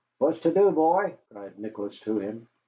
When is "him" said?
2.17-2.47